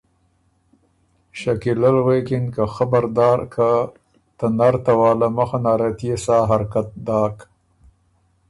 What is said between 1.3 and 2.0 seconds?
شکیلۀ ل